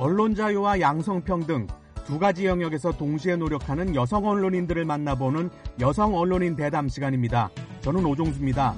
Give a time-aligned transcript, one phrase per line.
[0.00, 1.66] 언론 자유와 양성평등
[2.06, 7.50] 두 가지 영역에서 동시에 노력하는 여성 언론인들을 만나보는 여성 언론인 대담 시간입니다.
[7.82, 8.74] 저는 오종수입니다.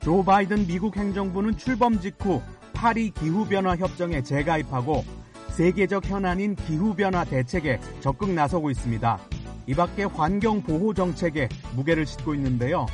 [0.00, 2.40] 조 바이든 미국 행정부는 출범 직후
[2.72, 5.04] 파리 기후변화 협정에 재가입하고
[5.50, 9.18] 세계적 현안인 기후변화 대책에 적극 나서고 있습니다.
[9.66, 12.86] 이 밖에 환경 보호 정책에 무게를 싣고 있는데요.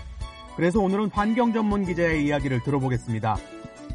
[0.57, 3.37] 그래서 오늘은 환경 전문 기자의 이야기를 들어보겠습니다.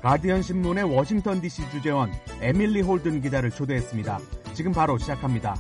[0.04, 2.10] 가디언 신문의 워싱턴 DC 주재원
[2.42, 4.18] 에밀리 홀든 기자를 초대했습니다.
[4.54, 5.56] 지금 바로 시작합니다.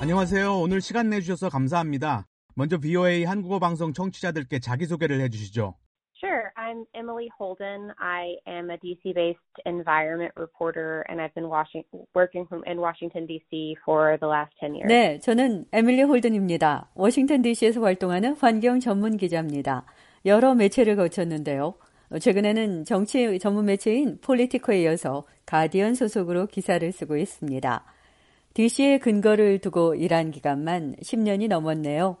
[0.00, 0.58] 안녕하세요.
[0.58, 2.26] 오늘 시간 내주셔서 감사합니다.
[2.56, 5.76] 먼저 VOA 한국어 방송 청취자들께 자기소개를 해주시죠.
[6.20, 6.50] Sure.
[6.56, 7.92] I'm Emily Holden.
[7.96, 11.84] I am a DC-based environment reporter, and I've been watching,
[12.16, 13.76] working from in Washington D.C.
[13.86, 14.88] for the last 10 years.
[14.88, 16.90] 네, 저는 에밀리 홀든입니다.
[16.96, 19.86] 워싱턴 DC에서 활동하는 환경 전문 기자입니다.
[20.26, 21.74] 여러 매체를 거쳤는데요.
[22.20, 27.84] 최근에는 정치 전문 매체인 폴리티코에 이어서 가디언 소속으로 기사를 쓰고 있습니다.
[28.54, 32.16] DC에 근거를 두고 일한 기간만 10년이 넘었네요.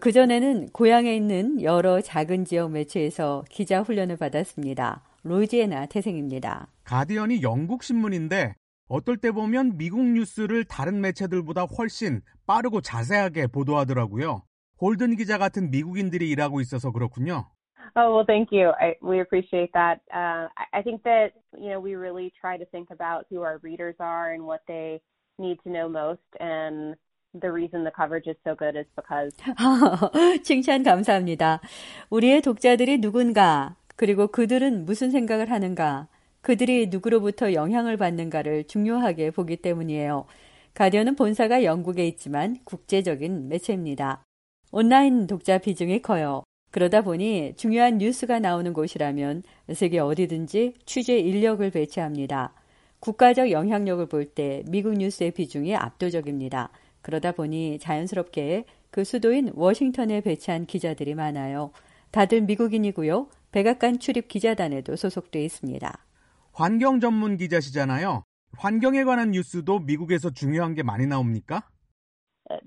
[0.00, 5.02] 그전에는 고향에 있는 여러 작은 지역 매체에서 기자 훈련을 받았습니다.
[5.22, 6.68] 루이지애나 태생입니다.
[6.84, 8.54] 가디언이 영국 신문인데
[8.88, 14.42] 어떨 때 보면 미국 뉴스를 다른 매체들보다 훨씬 빠르고 자세하게 보도하더라고요.
[14.80, 17.48] 홀든 기자 같은 미국인들이 일하고 있어서 그렇군요.
[17.95, 18.71] Oh well, thank you.
[18.79, 20.01] I, we appreciate that.
[20.13, 23.59] Uh, I, I think that you know we really try to think about who our
[23.63, 25.01] readers are and what they
[25.37, 26.95] need to know most, and
[27.33, 29.31] the reason the coverage is so good is because
[30.43, 31.61] 칭찬 감사합니다.
[32.09, 36.07] 우리의 독자들이 누군가, 그리고 그들은 무슨 생각을 하는가,
[36.41, 40.25] 그들이 누구로부터 영향을 받는가를 중요하게 보기 때문이에요.
[40.73, 44.23] 가디언은 본사가 영국에 있지만 국제적인 매체입니다.
[44.71, 46.43] 온라인 독자 비중이 커요.
[46.70, 49.42] 그러다 보니 중요한 뉴스가 나오는 곳이라면
[49.74, 52.54] 세계 어디든지 취재 인력을 배치합니다.
[53.00, 56.70] 국가적 영향력을 볼 때 미국 뉴스의 비중이 압도적입니다.
[57.02, 61.70] 그러다 보니 자연스럽게 그 수도인 워싱턴에 배치한 기자들이 많아요.
[62.10, 63.28] 다들 미국인이고요.
[63.52, 66.06] 백악관 출입 기자단에도 소속돼 있습니다.
[66.52, 68.22] 환경 전문 기자시잖아요.
[68.56, 71.68] 환경에 관한 뉴스도 미국에서 중요한 게 많이 나옵니까?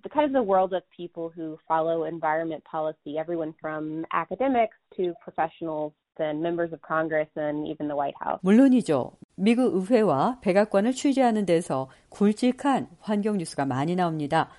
[0.03, 5.13] The kind of the world of people who follow environment policy, everyone from academics to
[5.23, 8.39] professionals and members of Congress and even the White House.
[8.43, 9.11] 물론이죠.
[9.35, 14.49] 미국 의회와 백악관을 취재하는 데서 굵직한 환경 뉴스가 많이 나옵니다.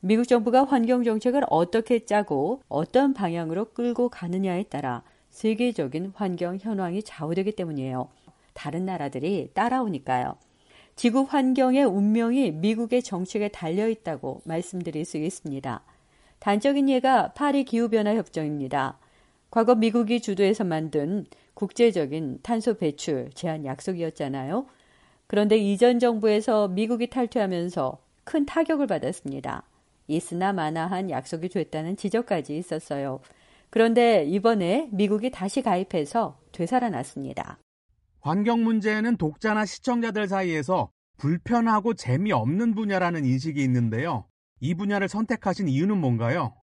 [0.00, 7.52] 미국 정부가 환경 정책을 어떻게 짜고 어떤 방향으로 끌고 가느냐에 따라 세계적인 환경 현황이 좌우되기
[7.52, 8.08] 때문이에요.
[8.52, 10.36] 다른 나라들이 따라오니까요.
[10.96, 15.82] 지구 환경의 운명이 미국의 정책에 달려 있다고 말씀드릴 수 있습니다.
[16.38, 18.98] 단적인 예가 파리 기후변화 협정입니다.
[19.50, 24.66] 과거 미국이 주도해서 만든 국제적인 탄소 배출 제한 약속이었잖아요.
[25.26, 29.62] 그런데 이전 정부에서 미국이 탈퇴하면서 큰 타격을 받았습니다.
[30.06, 33.20] 있으나 마나한 약속이 됐다는 지적까지 있었어요.
[33.70, 37.58] 그런데 이번에 미국이 다시 가입해서 되살아났습니다.
[38.24, 44.24] 환경 문제는 독자나 시청자들 사이에서 불편하고 재미없는 분야라는 인식이 있는데요.
[44.60, 46.54] 이 분야를 선택하신 이유는 뭔가요?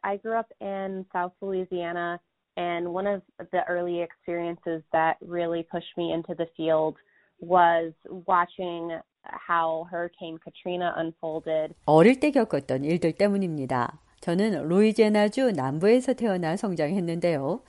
[0.00, 2.18] I grew up in South Louisiana,
[2.56, 3.20] and one of
[3.50, 6.96] the early experiences that really pushed me into the field
[7.38, 7.92] was
[8.26, 8.96] watching
[9.28, 11.74] how Hurricane Katrina unfolded.
[11.84, 14.00] 어릴 때 겪었던 일들 때문입니다.
[14.20, 17.60] 저는 루이제나주 남부에서 태어나 성장했는데요.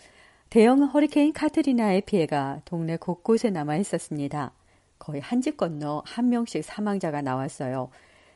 [0.56, 4.54] 대형 허리케인 카트리나의 피해가 동네 곳곳에 남아 있었습니다.
[4.98, 7.90] 거의 한 집 건너 한 명씩 사망자가 나왔어요.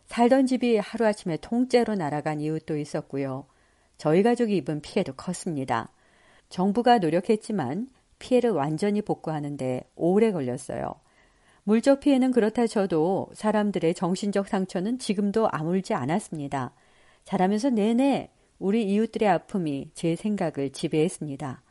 [0.07, 3.45] 살던 집이 하루아침에 통째로 날아간 이웃도 있었고요.
[3.97, 5.93] 저희 가족이 입은 피해도 컸습니다.
[6.49, 7.87] 정부가 노력했지만
[8.19, 10.95] 피해를 완전히 복구하는데 오래 걸렸어요.
[11.63, 16.73] 물적 피해는 그렇다 쳐도 사람들의 정신적 상처는 지금도 아물지 않았습니다.
[17.23, 18.29] 자라면서 내내
[18.59, 21.63] 우리 이웃들의 아픔이 제 생각을 지배했습니다.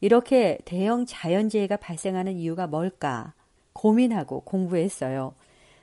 [0.00, 3.34] 이렇게 대형 자연재해가 발생하는 이유가 뭘까
[3.72, 5.34] 고민하고 공부했어요.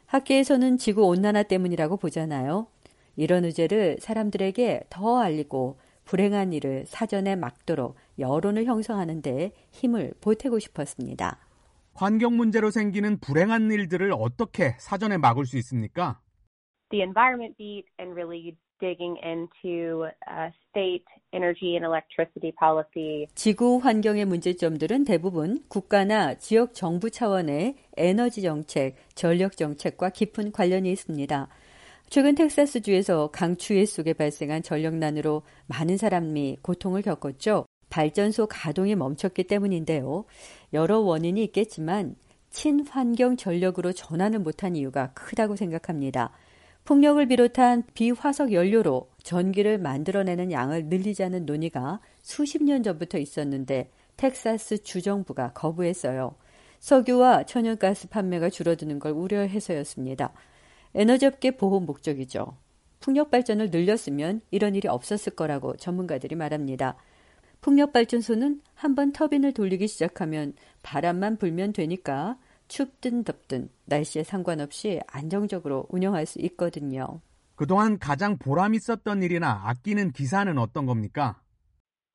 [0.06, 2.68] 학계에서는 지구 온난화 때문이라고 보잖아요.
[3.16, 11.40] 이런 의제를 사람들에게 더 알리고 불행한 일을 사전에 막도록 여론을 형성하는 데 힘을 보태고 싶었습니다.
[11.94, 16.20] 환경 문제로 생기는 불행한 일들을 어떻게 사전에 막을 수 있습니까?
[16.90, 23.28] The environment beat and really digging into uh, state energy and electricity policy.
[23.36, 31.48] 지구 환경의 문제점들은 대부분 국가나 지역 정부 차원의 에너지 정책, 전력 정책과 깊은 관련이 있습니다.
[32.10, 37.66] 최근 텍사스주에서 강추위 속에 발생한 전력난으로 많은 사람이 고통을 겪었죠.
[37.90, 40.26] 발전소 가동이 멈췄기 때문인데요.
[40.74, 42.16] 여러 원인이 있겠지만
[42.50, 46.32] 친환경 전력으로 전환을 못한 이유가 크다고 생각합니다.
[46.86, 55.54] 풍력을 비롯한 비화석 연료로 전기를 만들어내는 양을 늘리자는 논의가 수십 년 전부터 있었는데 텍사스 주정부가
[55.54, 56.36] 거부했어요.
[56.80, 60.34] 석유와 천연가스 판매가 줄어드는 걸 우려해서였습니다.
[60.94, 62.58] 에너지업계 보호 목적이죠.
[63.00, 66.98] 풍력 발전을 늘렸으면 이런 일이 없었을 거라고 전문가들이 말합니다.
[67.62, 70.54] 풍력 발전소는 한번 터빈을 돌리기 시작하면
[70.84, 72.38] 바람만 불면 되니까
[72.74, 77.22] 춥든 덥든 날씨에 상관없이 안정적으로 운영할 수 있거든요.
[77.56, 81.40] 그동안 가장 보람 있었던 일이나 아끼는 기사는 어떤 겁니까?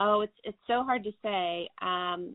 [0.00, 1.68] Oh, it's it's so hard to say.
[1.80, 2.34] Um,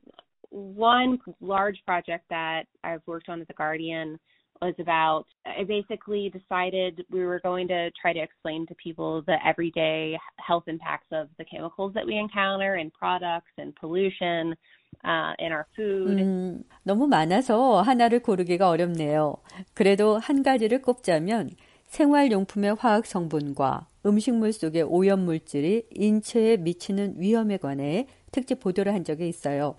[0.51, 4.17] one large project that I've worked on at the Guardian
[4.61, 9.38] was about I basically decided we were going to try to explain to people the
[9.45, 14.55] everyday health impacts of the chemicals that we encounter in products and pollution
[15.03, 16.19] uh, in our food.
[16.19, 19.35] 음, 너무 많아서 하나를 고르기가 어렵네요.
[19.73, 21.51] 그래도 한 가지를 꼽자면
[21.85, 29.29] 생활용품의 화학 성분과 음식물 속의 오염 물질이 인체에 미치는 위험에 관해 특집 보도를 한 적이
[29.29, 29.75] 있어요.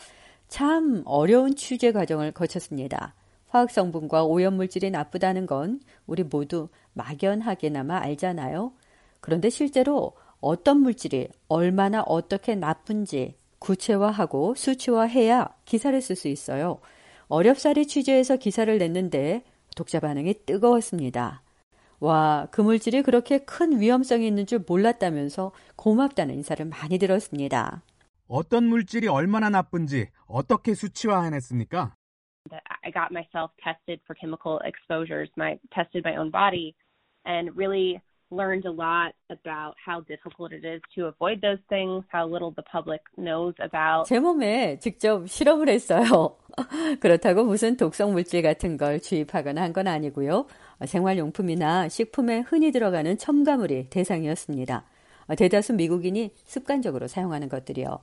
[0.49, 3.15] 참 어려운 취재 과정을 거쳤습니다.
[3.55, 8.73] 화학 성분과 오염 물질이 나쁘다는 건 우리 모두 막연하게나마 알잖아요.
[9.21, 16.81] 그런데 실제로 어떤 물질이 얼마나 어떻게 나쁜지 구체화하고 수치화해야 기사를 쓸 수 있어요.
[17.29, 19.45] 어렵사리 취재해서 기사를 냈는데
[19.77, 21.43] 독자 반응이 뜨거웠습니다.
[22.01, 27.83] 와, 그 물질이 그렇게 큰 위험성이 있는 줄 몰랐다면서 고맙다는 인사를 많이 들었습니다.
[28.27, 31.95] 어떤 물질이 얼마나 나쁜지 어떻게 수치화해냈습니까?
[32.85, 36.75] I got myself tested for chemical exposures, my tested my own body,
[37.25, 38.01] and really
[38.31, 42.63] learned a lot about how difficult it is to avoid those things, how little the
[42.71, 44.07] public knows about.
[44.09, 46.37] 제 몸에 직접 실험을 했어요.
[47.01, 50.47] 그렇다고 무슨 독성 물질 같은 걸 주입하거나 한 건 아니고요.
[50.85, 54.85] 생활용품이나 식품에 흔히 들어가는 첨가물이 대상이었습니다.
[55.39, 57.99] 대다수 미국인이 습관적으로 사용하는 것들이요.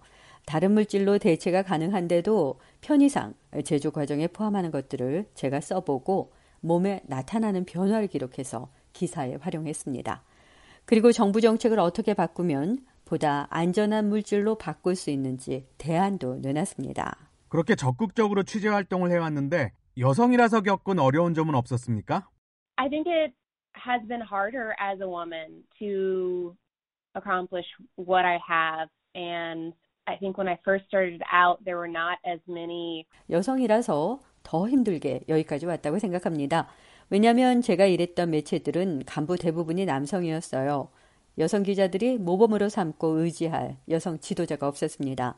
[0.45, 3.33] 다른 물질로 대체가 가능한데도 편의상
[3.63, 10.23] 제조 과정에 포함하는 것들을 제가 써보고 몸에 나타나는 변화를 기록해서 기사에 활용했습니다.
[10.85, 17.17] 그리고 정부 정책을 어떻게 바꾸면 보다 안전한 물질로 바꿀 수 있는지 대안도 내놨습니다.
[17.49, 22.29] 그렇게 적극적으로 취재 활동을 해왔는데 여성이라서 겪은 어려운 점은 없었습니까?
[22.77, 23.33] I think it
[23.75, 26.55] has been harder as a woman to
[27.15, 27.67] accomplish
[27.97, 29.75] what I have and
[30.05, 35.21] I think when I first started out there were not as many 여성이라서 더 힘들게
[35.29, 36.67] 여기까지 왔다고 생각합니다.
[37.09, 40.89] 왜냐하면 제가 일했던 매체들은 간부 대부분이 남성이었어요.
[41.37, 45.35] 여성 기자들이 모범으로 삼고 의지할 여성 지도자가 없었습니다.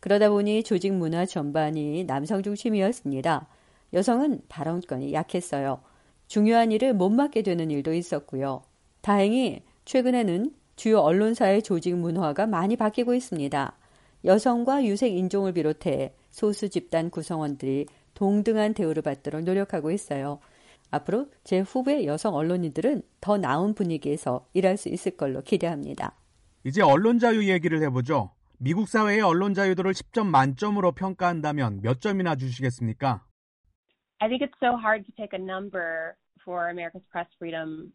[0.00, 3.46] 그러다 보니 조직 문화 전반이 남성 중심이었습니다.
[3.92, 5.80] 여성은 발언권이 약했어요.
[6.26, 8.62] 중요한 일을 못 맡게 되는 일도 있었고요.
[9.00, 13.76] 다행히 최근에는 주요 언론사의 조직 문화가 많이 바뀌고 있습니다.
[14.24, 20.38] 여성과 유색 인종을 비롯해 소수 집단 구성원들이 동등한 대우를 받도록 노력하고 있어요.
[20.90, 26.14] 앞으로 제 후배 여성 언론인들은 더 나은 분위기에서 일할 수 있을 걸로 기대합니다.
[26.64, 28.30] 이제 언론 자유 얘기를 해보죠.
[28.58, 33.24] 미국 사회의 언론 자유도를 10점 만점으로 평가한다면 몇 점이나 주시겠습니까?
[34.20, 36.14] I think it's so hard to pick a number
[36.44, 37.92] for America's press freedom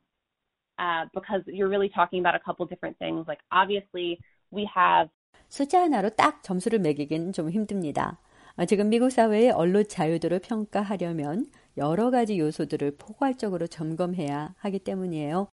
[0.78, 3.24] uh, because you're really talking about a couple different things.
[3.28, 4.20] Like obviously
[4.52, 5.08] we have
[5.50, 8.20] 숫자 하나로 딱 점수를 매기긴 좀 힘듭니다.
[8.68, 15.48] 지금 미국 사회의 언론 자유도를 평가하려면 여러 가지 요소들을 포괄적으로 점검해야 하기 때문이에요.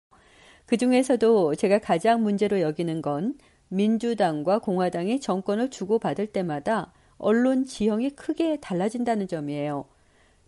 [0.67, 3.35] 그 중에서도 제가 가장 문제로 여기는 건
[3.69, 9.87] 민주당과 공화당이 정권을 주고받을 때마다 언론 지형이 크게 달라진다는 점이에요.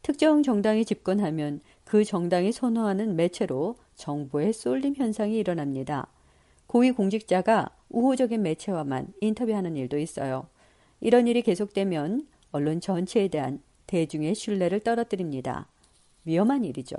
[0.03, 6.09] 특정 정당이 집권하면 그 정당이 선호하는 매체로 정보의 쏠림 현상이 일어납니다.
[6.75, 10.49] 고위 공직자가 우호적인 매체와만 인터뷰하는 일도 있어요.
[11.01, 15.69] 이런 일이 계속되면 언론 전체에 대한 대중의 신뢰를 떨어뜨립니다.
[16.25, 16.97] 위험한 일이죠.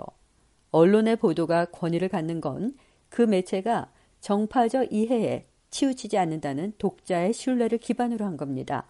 [0.72, 2.74] 언론의 보도가 권위를 갖는 건
[3.10, 3.92] 그 매체가
[4.22, 8.88] 정파적 이해에 치우치지 않는다는 독자의 신뢰를 기반으로 한 겁니다.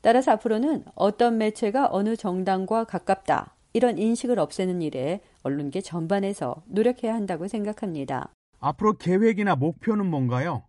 [0.00, 7.48] 따라서 앞으로는 어떤 매체가 어느 정당과 가깝다 이런 인식을 없애는 일에 언론계 전반에서 노력해야 한다고
[7.48, 8.30] 생각합니다.
[8.64, 10.64] 앞으로 계획이나 목표는 뭔가요?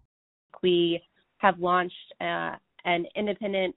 [0.62, 1.02] We
[1.42, 3.76] have launched uh, an independent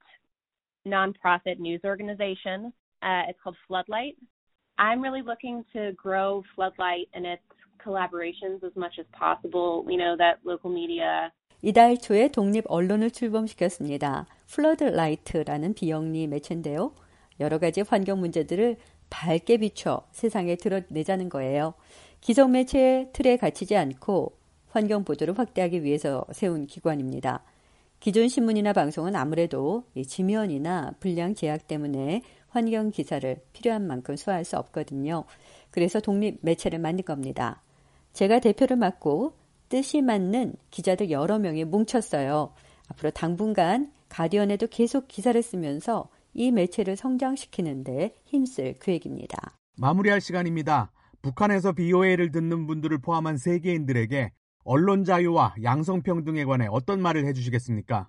[0.84, 2.72] nonprofit news organization.
[3.00, 4.16] Uh, it's called Floodlight.
[4.78, 7.42] I'm really looking to grow Floodlight and its
[7.78, 9.84] collaborations as much as possible.
[9.86, 14.26] We know that local media 이달 초에 독립 언론을 출범시켰습니다.
[14.46, 16.94] Floodlight라는 비영리 매체인데요.
[17.40, 18.76] 여러 가지 환경 문제들을
[19.10, 21.74] 밝게 비춰 세상에 드러내자는 거예요.
[22.20, 24.32] 기성 매체의 틀에 갇히지 않고
[24.70, 27.42] 환경 보도를 확대하기 위해서 세운 기관입니다.
[28.00, 35.24] 기존 신문이나 방송은 아무래도 지면이나 분량 제약 때문에 환경 기사를 필요한 만큼 소화할 수 없거든요.
[35.70, 37.62] 그래서 독립 매체를 만든 겁니다.
[38.12, 39.34] 제가 대표를 맡고
[39.68, 42.52] 뜻이 맞는 기자들 여러 명이 뭉쳤어요.
[42.88, 49.58] 앞으로 당분간 가디언에도 계속 기사를 쓰면서 이 매체를 성장시키는데 힘쓸 계획입니다.
[49.76, 50.92] 마무리할 시간입니다.
[51.20, 54.30] 북한에서 BOA를 듣는 분들을 포함한 세계인들에게
[54.62, 58.08] 언론 자유와 양성평등에 관해 어떤 말을 해주시겠습니까?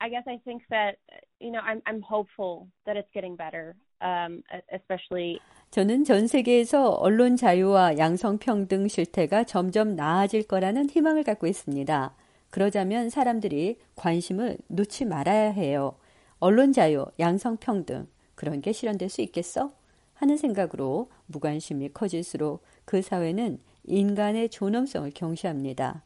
[0.00, 0.98] I guess I think that
[1.40, 5.38] you know I'm I'm hopeful that it's getting better, um, especially.
[5.70, 12.14] 저는 전 세계에서 언론 자유와 양성 평등 실태가 점점 나아질 거라는 희망을 갖고 있습니다.
[12.50, 15.96] 그러자면 사람들이 관심을 놓지 말아야 해요.
[16.44, 19.70] 언론 자유, 양성 평등 그런 게 실현될 수 있겠어?
[20.14, 26.02] 하는 생각으로 무관심이 커질수록 그 사회는 인간의 존엄성을 경시합니다.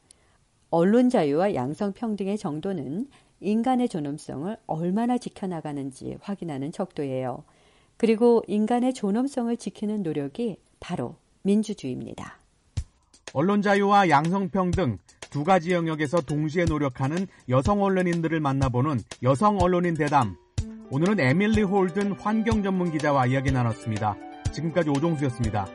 [0.68, 3.08] 언론 자유와 양성 평등의 정도는
[3.40, 7.44] 인간의 존엄성을 얼마나 지켜나가는지 확인하는 척도예요.
[7.96, 12.40] 그리고 인간의 존엄성을 지키는 노력이 바로 민주주의입니다.
[13.32, 14.98] 언론 자유와 양성평등
[15.36, 20.34] 두 가지 영역에서 동시에 노력하는 여성 언론인들을 만나보는 여성 언론인 대담.
[20.88, 24.16] 오늘은 에밀리 홀든 환경 전문 기자와 이야기 나눴습니다.
[24.54, 25.66] 지금까지 오종수였습니다.